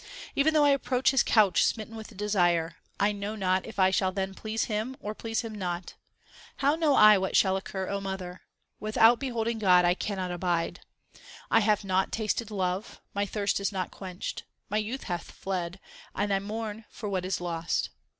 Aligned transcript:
Even 0.35 0.55
though 0.55 0.65
I 0.65 0.71
approach 0.71 1.11
His 1.11 1.21
couch 1.21 1.63
smitten 1.63 1.95
with 1.95 2.17
desire, 2.17 2.77
/ 2.97 2.99
know 2.99 3.35
not 3.35 3.67
if 3.67 3.77
I 3.77 3.91
shall 3.91 4.11
then 4.11 4.33
please 4.33 4.63
Him 4.63 4.97
or 4.99 5.13
please 5.13 5.41
Him 5.41 5.53
not. 5.53 5.93
How 6.57 6.73
know 6.73 6.95
I 6.95 7.19
what 7.19 7.35
shall 7.37 7.55
occur, 7.55 7.87
O 7.87 8.01
mother? 8.01 8.41
Without 8.79 9.19
beholding 9.19 9.59
God 9.59 9.85
I 9.85 9.93
cannot 9.93 10.31
abide. 10.31 10.79
I 11.51 11.59
have 11.59 11.83
not 11.83 12.11
tasted 12.11 12.49
love; 12.49 12.99
my 13.13 13.27
thirst 13.27 13.59
is 13.59 13.71
not 13.71 13.91
quenched; 13.91 14.41
My 14.71 14.77
youth 14.77 15.03
hath 15.03 15.29
fled, 15.29 15.79
and 16.15 16.33
I 16.33 16.39
mourn 16.39 16.85
for 16.89 17.07
what 17.07 17.23
is 17.23 17.39
lost. 17.39 17.91